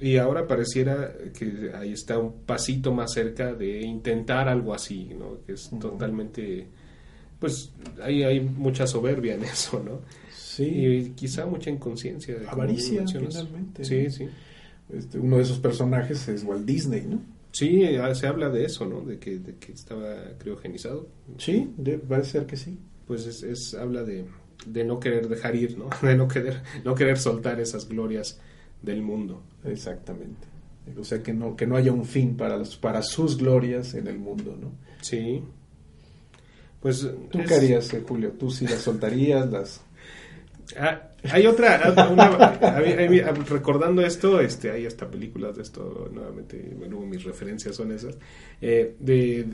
[0.00, 5.38] Y ahora pareciera que ahí está un pasito más cerca de intentar algo así, ¿no?
[5.46, 6.66] Que es totalmente...
[7.38, 7.72] Pues
[8.02, 10.00] ahí hay mucha soberbia en eso, ¿no?
[10.36, 10.64] Sí.
[10.64, 12.36] Y quizá mucha inconsciencia.
[12.38, 13.84] como Avaricia, finalmente.
[13.84, 14.28] Sí, sí.
[14.92, 17.20] Este, uno de esos personajes es Walt Disney, ¿no?
[17.52, 19.00] Sí, ah, se habla de eso, ¿no?
[19.02, 21.08] De que, de que estaba criogenizado.
[21.38, 22.78] Sí, de- parece ser que sí.
[23.06, 24.24] Pues es, es- habla de,
[24.66, 25.88] de no querer dejar ir, ¿no?
[26.02, 28.40] De no querer, no querer soltar esas glorias
[28.82, 29.42] del mundo.
[29.64, 30.46] Exactamente.
[30.98, 34.06] O sea, que no, que no haya un fin para, los- para sus glorias en
[34.06, 34.72] el mundo, ¿no?
[35.02, 35.42] Sí.
[36.80, 37.06] Pues.
[37.30, 38.32] ¿Tú es- qué harías, eh, Julio?
[38.32, 39.50] ¿Tú sí las soltarías?
[39.50, 39.80] las
[40.78, 41.00] Ah,
[41.32, 42.24] hay otra, ah, una-
[42.60, 48.18] ah, recordando esto, este, hay hasta películas de esto, nuevamente, luego mis referencias son esas,
[48.60, 49.46] eh, de,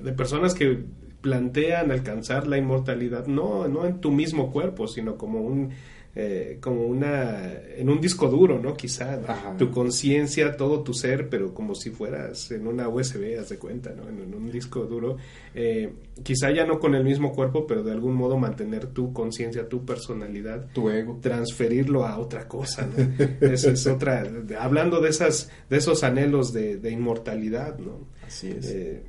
[0.00, 0.78] de personas que
[1.20, 5.70] plantean alcanzar la inmortalidad, no, no en tu mismo cuerpo, sino como un,
[6.14, 8.74] eh, como una, en un disco duro, ¿no?
[8.74, 9.56] Quizá Ajá.
[9.56, 13.94] tu conciencia, todo tu ser, pero como si fueras en una USB, haz de cuenta,
[13.96, 14.08] ¿no?
[14.08, 15.16] En, en un disco duro,
[15.54, 15.90] eh,
[16.22, 19.86] quizá ya no con el mismo cuerpo, pero de algún modo mantener tu conciencia, tu
[19.86, 21.18] personalidad, tu ego?
[21.22, 23.26] transferirlo a otra cosa, ¿no?
[23.48, 28.06] Esa es otra, de- hablando de esas, de esos anhelos de, de inmortalidad, ¿no?
[28.26, 28.66] Así es.
[28.68, 29.02] Eh,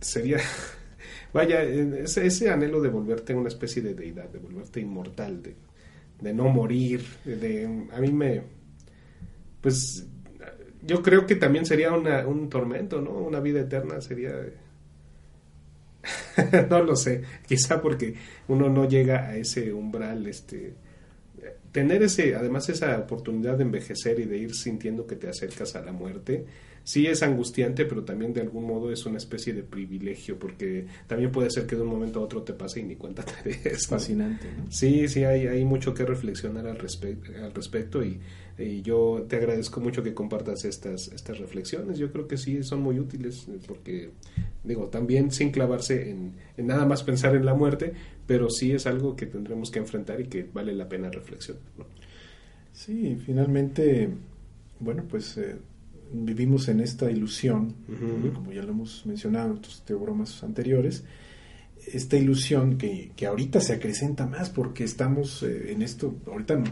[0.00, 0.38] sería,
[1.32, 5.54] vaya, eh, ese, ese anhelo de volverte una especie de deidad, de volverte inmortal, de,
[6.24, 8.42] de no morir, de, a mí me,
[9.60, 10.08] pues,
[10.82, 13.10] yo creo que también sería una, un tormento, ¿no?
[13.12, 14.32] Una vida eterna sería,
[16.70, 18.14] no lo sé, quizá porque
[18.48, 20.74] uno no llega a ese umbral, este,
[21.72, 25.82] tener ese, además esa oportunidad de envejecer y de ir sintiendo que te acercas a
[25.82, 26.46] la muerte,
[26.84, 31.32] sí es angustiante, pero también de algún modo es una especie de privilegio, porque también
[31.32, 33.66] puede ser que de un momento a otro te pase y ni cuenta te des.
[33.66, 33.96] Es ¿no?
[33.96, 34.70] fascinante, ¿no?
[34.70, 38.20] Sí, sí, hay, hay mucho que reflexionar al, respe- al respecto y,
[38.58, 41.98] y yo te agradezco mucho que compartas estas, estas reflexiones.
[41.98, 44.10] Yo creo que sí son muy útiles eh, porque,
[44.62, 47.92] digo, también sin clavarse en, en nada más pensar en la muerte,
[48.26, 51.62] pero sí es algo que tendremos que enfrentar y que vale la pena reflexionar.
[51.78, 51.86] ¿no?
[52.72, 54.08] Sí, finalmente,
[54.80, 55.56] bueno, pues eh,
[56.12, 57.74] vivimos en esta ilusión,
[58.34, 61.04] como ya lo hemos mencionado en otros teogramas anteriores,
[61.92, 66.64] esta ilusión que, que ahorita se acrecenta más porque estamos eh, en esto, ahorita no,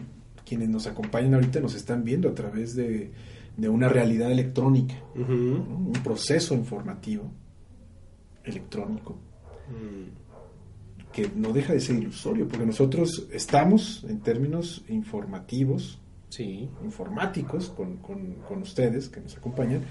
[0.46, 3.10] quienes nos acompañan ahorita nos están viendo a través de,
[3.56, 5.24] de una realidad electrónica, ¿no?
[5.26, 7.30] un proceso informativo
[8.44, 9.18] electrónico
[9.72, 16.00] Mm, que no deja de ser ilusorio, porque nosotros estamos en términos informativos,
[16.32, 19.82] Sí, informáticos con, con- con ustedes que nos acompañan,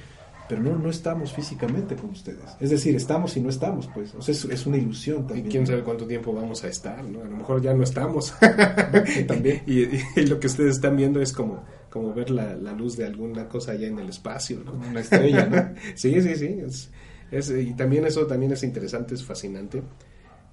[0.49, 2.43] pero no, no estamos físicamente con ustedes.
[2.59, 4.15] Es decir, estamos y no estamos, pues.
[4.15, 5.47] O sea, es, es una ilusión y también.
[5.49, 7.21] quién sabe cuánto tiempo vamos a estar, ¿no?
[7.21, 8.33] A lo mejor ya no estamos.
[9.27, 9.61] También.
[9.67, 9.83] y,
[10.19, 13.47] y lo que ustedes están viendo es como, como ver la, la luz de alguna
[13.47, 14.71] cosa allá en el espacio, ¿no?
[14.71, 15.69] Como una estrella, ¿no?
[15.95, 16.57] sí, sí, sí.
[16.65, 16.89] Es,
[17.31, 19.83] es- y también eso también es interesante, es fascinante.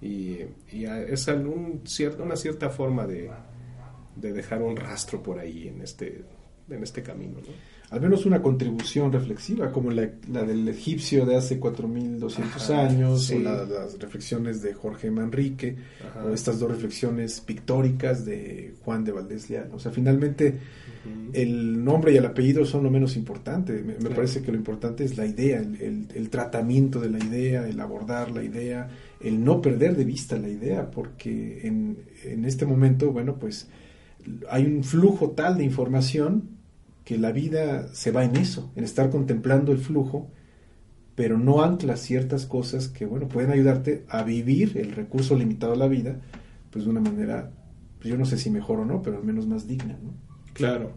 [0.00, 0.38] Y,
[0.70, 3.30] y a- es algún cier- una cierta forma de,
[4.20, 6.22] de dejar un rastro por ahí en este,
[6.70, 7.78] en este camino, ¿no?
[7.90, 13.24] Al menos una contribución reflexiva, como la, la del egipcio de hace 4200 Ajá, años,
[13.28, 13.36] sí.
[13.36, 15.74] o la- las reflexiones de Jorge Manrique,
[16.06, 16.26] Ajá.
[16.26, 19.70] o estas dos reflexiones pictóricas de Juan de Valdés Leal.
[19.72, 20.58] O sea, finalmente
[21.32, 23.72] el nombre y el apellido son lo menos importante.
[23.72, 24.16] Me, me Claro.
[24.16, 27.80] parece que lo importante es la idea, el, el- el tratamiento de la idea, el
[27.80, 28.88] abordar la idea,
[29.20, 33.68] el no perder de vista la idea, porque en, en este momento, bueno, pues
[34.50, 36.50] hay un flujo tal de información
[37.04, 40.30] que la vida se va en eso, en estar contemplando el flujo
[41.18, 45.76] pero no anclas ciertas cosas que, bueno, pueden ayudarte a vivir el recurso limitado a
[45.76, 46.20] la vida,
[46.70, 47.50] pues de una manera,
[47.98, 50.14] pues yo no sé si mejor o no, pero al menos más digna, ¿no?
[50.52, 50.92] Claro.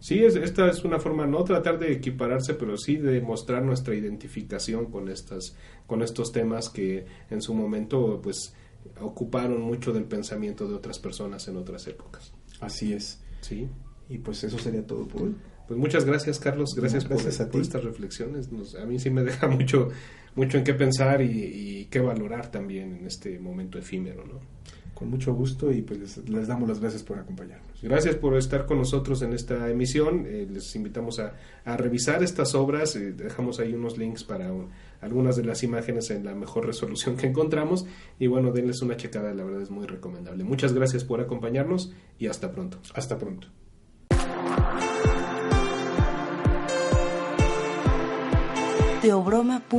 [0.00, 3.94] Sí, es, esta es una forma, no tratar de equipararse, pero sí de mostrar nuestra
[3.94, 5.54] identificación con, estas,
[5.86, 8.54] con estos temas que en su momento, pues,
[9.02, 12.32] ocuparon mucho del pensamiento de otras personas en otras épocas.
[12.60, 13.20] Así es.
[13.40, 13.68] Sí.
[14.08, 15.34] Y pues eso sería todo por hoy.
[15.66, 16.74] Pues muchas gracias, Carlos.
[16.76, 17.18] Gracias, por,
[17.60, 18.48] estas reflexiones.
[18.80, 19.88] a mí sí me deja mucho,
[20.34, 24.40] mucho en qué pensar y, qué valorar también en este momento efímero, ¿no?
[24.94, 27.82] Con mucho gusto y pues les, damos las gracias por acompañarnos.
[27.82, 30.24] Gracias por estar con nosotros en esta emisión.
[30.26, 31.34] Eh, les invitamos a,
[31.76, 32.96] revisar estas obras.
[32.96, 34.50] Eh, dejamos ahí unos links para
[35.00, 37.86] algunas de las imágenes en la mejor resolución que encontramos.
[38.18, 40.44] Y bueno, denles una checada, la verdad es muy recomendable.
[40.44, 42.78] Muchas gracias por acompañarnos y hasta pronto.
[42.94, 43.48] Hasta pronto.
[49.06, 49.76] teobroma.mx